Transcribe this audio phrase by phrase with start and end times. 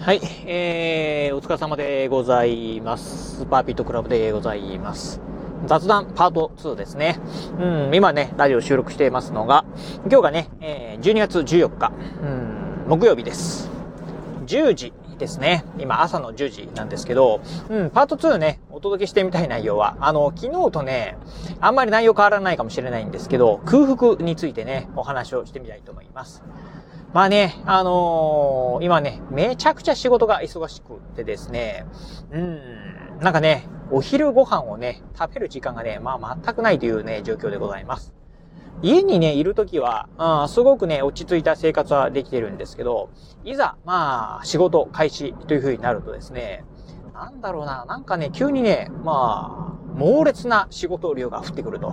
[0.00, 3.36] はい、えー、お疲れ様でございます。
[3.36, 5.20] スーパーピットクラブでございます。
[5.66, 7.18] 雑談パート2ですね。
[7.58, 9.66] うん、今ね、ラジオ収録していますのが、
[10.06, 11.92] 今日がね、えー、12月14日、
[12.22, 13.68] うん、木曜日です。
[14.46, 15.66] 10時ですね。
[15.78, 21.18] 今朝の10時なんですけど、うん、パート2ね、お届けしてみたい内容は、あの、昨日とね、
[21.60, 26.42] あんまり内容変わらないかもしれないんですけど、空腹についてね、お話をしてみたいと思います。
[27.12, 31.84] まあね、あのー、今ね、めちゃくちゃ仕事が忙しくてですね、
[32.30, 38.14] うん、なんかね、お昼ご飯をね、食べる時間がね、まあ全くないというね、状況でございます。
[38.80, 43.10] 家にね、いるときは、うん、すごくね、落ち着いた生活はできてるんですけど、
[43.44, 46.64] いざ、まあ、仕事開始という風になるとですね、
[47.12, 51.92] なんだろうな、なんかね、急にね、まあ、猛烈な仕事量が降ってくると。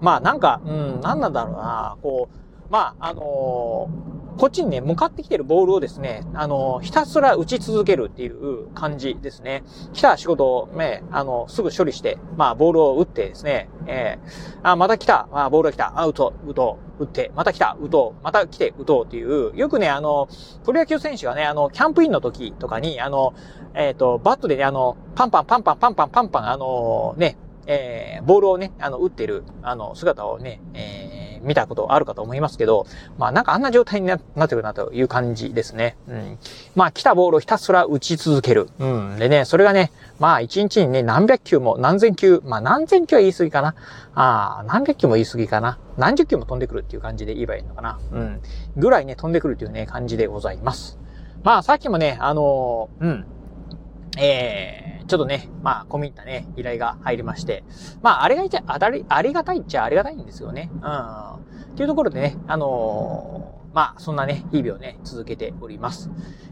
[0.00, 9.62] まあ、なんか、うん、なんなんだろうな、こう、まあ、あのーこっちにね、向かってきてるボールをですね、あの、ひたすら打ち続けるっていう感じですね。
[9.92, 20.28] 来た仕事をね、あの、すぐ処理して、まあ、ボールを打ってですね、えー、あ、また来た、あ、ボールが来た、アウト、打とう、打って、また来た、打とう、また来て、打とうっていう、よくね、あの、
[20.64, 23.34] プロ野球選手がね、あの、キャンプインの時とかに、あの、
[23.74, 27.36] えっ、ー、と、バットでね、あの、パンパンパンパンパンパンパンパン、あの、ね、
[27.66, 32.86] えー、ボールをね、あの、打ってる、あの、姿をね、えー見たことあるかと思いますけど、
[33.18, 35.96] まあなんかあんな状態になってくるなという感じですね。
[36.08, 36.38] うん。
[36.74, 38.68] まあ来たボールをひたすら打ち続ける。
[38.78, 39.16] うん。
[39.18, 43.74] でね、それがね、まあ一日にね、何百球も何千球、まあ何千球は言い過ぎかな。
[44.14, 45.78] ああ、何百球も言い過ぎかな。
[45.96, 47.98] 何十球も飛んでくるっていう感じで言えばいいのかな。
[48.12, 48.40] うん。
[48.76, 50.98] ぐらいね、飛んでくるっていうね、感じでございます。
[51.42, 53.26] まあさっきもね、あのー、うん。
[54.18, 57.64] えー、ちょっとね、まあ、込み入ったね、依頼が入りまして、
[58.02, 60.70] まあ、あれがいちゃ、あたり、ありがたいっちゃありがたいんですよね。
[60.74, 61.34] うん。
[61.74, 66.08] っていうところでね、あのー、まあ、そんなね、日々をね、続けております。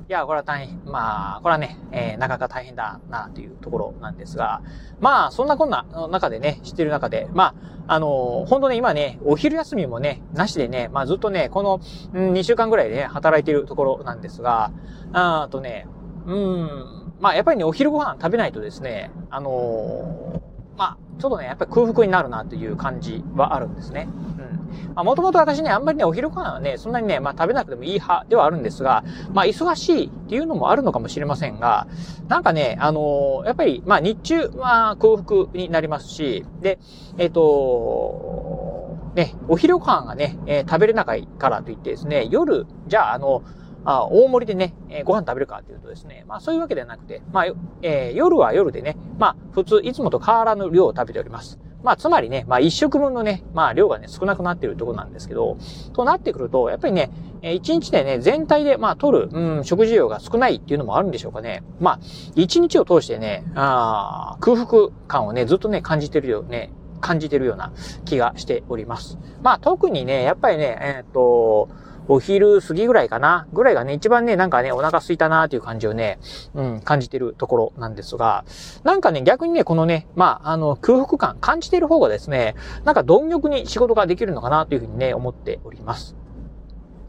[0.09, 4.61] いや、これは大変、まあ、これはね、えー、なかなか大変だな、というところなんですが、
[4.99, 7.55] まあ、そんなこんな中でね、知ってる中で、ま
[7.87, 11.81] あ、あのー、本当ね、今ね、お昼休みもね、なしでね、まあ、ずっとね、この、
[12.13, 14.73] うん、2週間ぐらいでね、働いてるところなんですが、
[15.13, 15.87] あとね、
[16.27, 24.09] うん、まあやっぱりね、お昼ご飯食べないとですね、あのー、まあ、ちょっとね、やっぱり空腹になるなという感じはあるんですね。
[24.11, 24.95] うん。
[24.95, 31.87] まあ、もともと私ね、あんまりね、お昼ご飯はね、そんなにね、まあ食べなくてもいい派ではあるんですが、まあ忙しいっていうのもあるのかもしれませんが、
[32.27, 36.81] なんかね、あのー、やっぱり、まあ日中は空腹になりますし、で、
[37.19, 43.45] えっ、ー、とね、お昼ご飯がね、えー、食べれなかいからといってですね、夜、じゃあ、あの、
[43.85, 47.47] あ大盛りでね、えー、ご飯食べるかっていうとですね、まあそういうわけではなくて、まあ、
[47.83, 51.59] えー、夜は夜でね、まあ普通、いつもと変わらぬ量を食べております。
[51.83, 55.57] まあつまりね、まあ一食分のね、まあ量がね、少なくなっているところなんですけど、
[55.93, 57.11] となってくると、やっぱりね、
[57.43, 61.65] 一日でね、全体で、まあ取る、うん、食事量が少ないっていうのもあるんでしょうかね。
[61.81, 62.01] まあ、
[62.37, 67.73] 一日を通してね、あ空腹感をね、ずっとね、感じてるよね、感じてるような
[68.05, 69.19] 気がしております。
[69.43, 71.69] まあ特にね、やっぱりね、えー、っと、
[72.09, 73.47] お昼過ぎぐらいかな？
[73.53, 76.19] ぐらいがね、一番ね、なんかね、お腹空いたなーっていう感じをね、
[76.55, 78.45] うん、感じてるところなんですが、
[78.83, 86.17] なんかね、逆にね、このね、まあ、あの、空腹感感じてる方がですね、なんか貪欲に仕事ができるのかなというふうにね、思っております。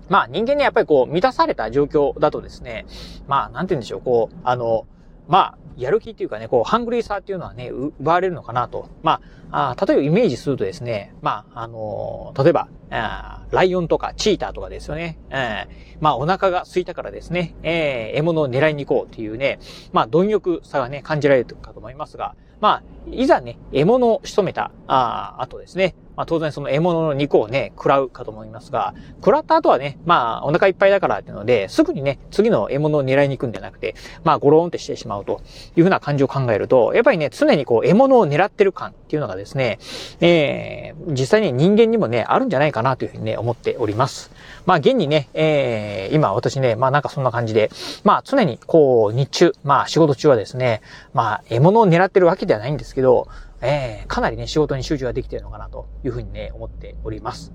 [0.10, 2.86] まあ人間ね、やっぱりこう、満たされた状況だとですね、
[3.28, 4.86] まあ、なんて言うんでしょう、こう、あの、
[5.28, 8.90] まあ、やる気っていうかね、こう、ハングリーさっていうのはね、奪われるのかなと。
[9.02, 15.20] まあ、あ例えばイメージするとですね、まあ、あのー、例えば、あライオンとかチーターとかですよね。
[15.30, 19.60] えー、まあ、お腹が空いたからですね、えー、獲物を狙いに行こうっていうね、
[19.92, 35.42] まあ、貪欲さがね、感じられるかと思いますが、まあ、いざね、獲物を仕留めた、あ後ですね、まあ当然その獲物の肉をね、食らうかと思いますが、食らった後はね、まあお腹いっぱいだからっていうので、すぐにね、次の獲物を狙いに行くんじゃなくて、まあゴローンってしてしまうと
[35.76, 39.80] いうふうな感じを考えると、やっぱりね、常にこう獲物を狙ってる感っていうのがですね、
[40.22, 44.32] えー、実際に人間にもね、あるんじゃないかなというふうにね、思っております。
[44.66, 47.72] まあ現にね、えー、今私ね、まあなんかそんな感じで、
[48.04, 50.82] まあ常にこう日中、まあ仕事中はですね、
[51.14, 53.28] まあ獲物を狙ってるわけではないんですけど、
[53.62, 57.54] えー、かなりね、仕事に集中ができてるのかなというふうにね、思っております。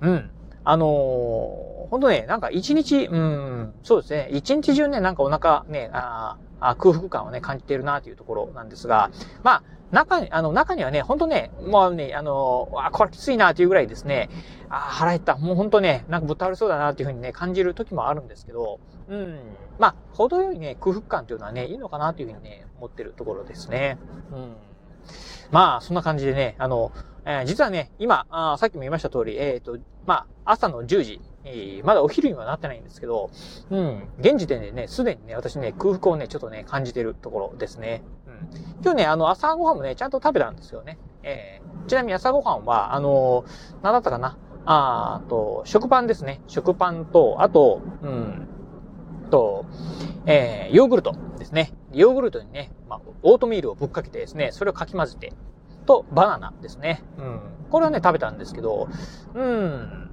[0.00, 0.30] うん。
[0.64, 0.88] あのー、
[1.88, 9.10] ほんとね、なんか一日、うん、そうですね、一日中ね、なんかお腹ね、ああ空腹感をね、感じているなというところなんですが、
[9.42, 14.28] まあ、中に、あの、中にはね、ほんとね、もうね、あの、あ、これきついなというぐらいですね、
[14.68, 19.38] あ、腹減った、もうほんとね、なんかぶっ倒れそうだなというふうにね、感じる時もあるんですけど、うん、
[19.78, 23.98] まあ、程よいね、空腹感というのはね、いいのかなというふうにね、思ってるところですね。
[24.32, 24.56] うん。
[25.50, 26.92] まあ、そんな感じでね、あの、
[27.24, 31.20] えー、実はね、今あ、さっきも言いました通り、えっ、ー、と、まあ、朝の10時、
[31.84, 33.30] まだお昼にはなってないんですけど、
[33.70, 38.02] うん、現時点でね、すでにね、私ね、空腹をね、ちょっとね、感じてるところですね。
[38.26, 38.82] うん。
[38.82, 40.98] 今日ね、あの、朝ごはんもね、ちゃんと食べたんですよね。
[41.22, 44.36] えー、ちなみに朝ごはんは、あのー、なんだったかな？
[44.64, 46.42] あと、食パンですね。
[46.46, 48.48] 食パンと、あと、うん、
[49.30, 49.64] と、
[50.26, 51.72] えー、ヨーグルトですね。
[51.92, 55.32] ヨーグルトにね、まあ、オートミールをぶっかけてですね、それをかき混ぜて、
[55.86, 57.02] と、バナナですね。
[57.18, 57.40] うん。
[57.70, 58.88] これはね、食べたんですけど、
[59.34, 60.07] うん。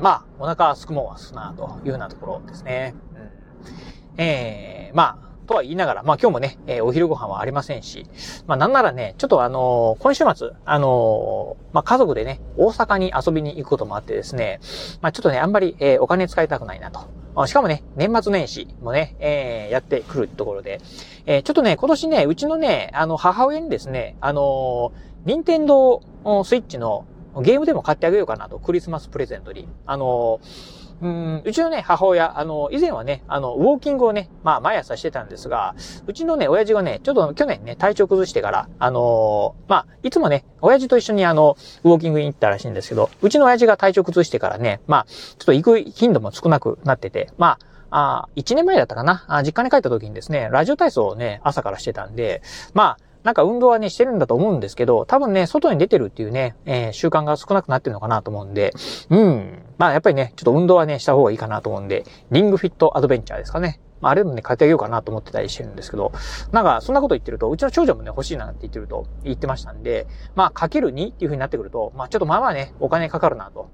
[0.00, 2.94] まあ、お腹すくもんはすな、というようなところですね。
[3.14, 4.22] うん。
[4.22, 8.04] えー、まあ、とは言いながら、まあ今日もね、えー、お昼ご飯はありませんし、
[8.46, 14.60] まあなんならね、ちょっとあのー、今週末、あのー、まあ家族でね、大阪に遊びに行くこともあってですね、
[15.00, 17.46] まあちょっとね、あんまり、えー、お金使いたくないなと。
[17.46, 20.80] しかもね、年末年始もね、えー、やってくるところで、
[21.26, 24.92] えー、ちょっとね、今年ね、うちのね、あの、母親にですね、あのー、
[25.26, 26.00] 任天堂
[26.44, 27.04] スイッチの
[27.42, 29.68] ゲームでも買ってあげようかなと、クリスマスプレゼントに。
[29.86, 35.74] あのーうん、うちのね、母親、あの、以前はね、あの、ウォーキングをね、まあ、毎朝してたんですが、
[36.06, 47.58] うちのね、親父がね、ちょっと去年ね、体調崩してから、あの、まあ、いつもね、親父と一緒にあの、ウォーキングに行ったらしいんですけど、うちの親父が体調崩してからね、まあ、ちょっと行く頻度も少なくなってて、ま
[47.90, 49.24] あ、あ1年前だったかな？
[49.28, 52.42] あ、実家に帰った時にですね、ラジオ体操をね、朝からしてたんで、
[52.74, 58.72] まあ、なんか運動はね、してるんだと思うんですけど、多分ね、外に出てるっていうね、えー、習慣が少なくなってるのかなと思うんで、
[59.10, 59.64] うん。
[59.78, 63.80] まあやっぱりね、ちょっと運動はね、した方がいいかなと思うんで、リングフィットアドベンチャーですかね。
[64.00, 66.12] まあ、あれもね、買ってあげようかなと思ってたりしてるんですけど、
[66.52, 73.70] なんか、そんなこと言ってると、うちの長女もね、欲しいなって言ってると言ってましたんで、まあ、かける2っていう風になってくると、まあ、ちょっとまあまあね、お金かかるなと。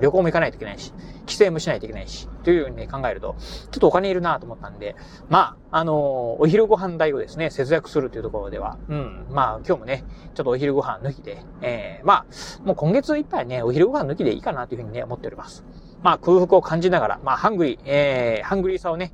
[0.00, 0.92] 旅行も行かないといけないし、
[1.26, 3.36] 帰省もしないといけないし、というふうにね、考えると、
[3.70, 4.96] ちょっとお金いるなと思ったんで、
[5.28, 5.96] まあ、あのー、
[6.42, 10.04] お昼ご飯代をですね、節約するというところでは、うん、まあ、今日もね、
[10.34, 12.26] ちょっとお昼ご飯抜きで、えー、まあ、
[12.64, 15.64] もう今月いっぱいね、お昼ご飯抜きでいいかなというふうにね、思っております。
[16.02, 19.12] まあ、空腹を感じながら、まあ、ハングリー、えー、ハングリーさをね、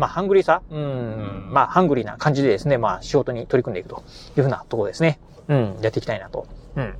[0.00, 4.02] まあ、ハングリーさうん、まあ、ハングリーな感じでですね、まあ、仕事に取り組んでいくと
[4.36, 5.20] いうふうなところですね。
[5.48, 6.46] うん、やっていきたいなと。
[6.76, 6.94] うん。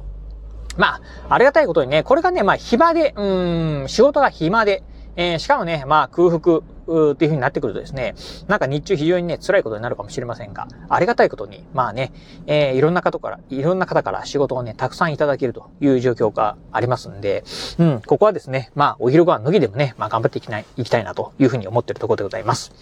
[0.76, 1.00] まあ、
[1.30, 4.82] ありがたいことにね、これがね、まあ、暇で、うん、仕事が暇で、
[5.16, 6.60] えー、しかもね、まあ空腹
[7.12, 8.14] っていう風になってくるとですね、
[8.48, 12.12] なんか日中非常にね、辛いことになるかもしれませんが、ありがたいことに、まあね、
[12.46, 17.44] えー、いろんな方から、いろんな方から仕事をね、たくさんいただけるという状況がありますんで、
[17.78, 22.72] うん、ここはですね、まあお昼ご飯脱ぎでもね、まあ頑張っていきない、いきたいなという風に思ってるところでございます。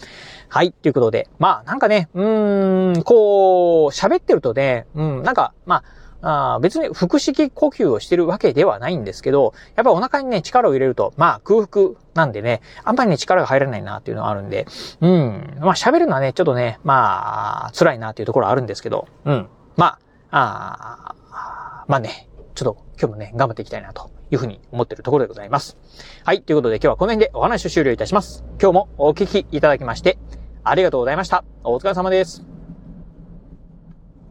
[0.49, 5.85] はい、ということで、まあなんかね、うーん、こう、喋ってるとね、うん、なんか、まあ、
[6.21, 14.67] あ別に腹式呼吸をしてるわけではないんですけど、やっぱお腹にね、力を入れると、まあ空腹なんでね、あんまりね、力が入らないなっていうのがあるんで、
[15.01, 15.59] うん。
[15.61, 19.49] まあ喋るのはね、ちょっとね、まあ、辛いなっていうところはあるんですけど、うん。
[19.77, 19.99] ま
[20.31, 25.77] あ、あまあね、ちょっと今日もね、頑張っていきたいなというふうに思ってるところでございます。
[26.25, 26.43] はい。
[26.43, 28.45] ということで今日はこの辺でお話を終了いたします。
[28.61, 30.19] 今日もお聞きいただきまして、
[30.65, 31.45] ありがとうございました。
[31.63, 32.58] お疲れ様です。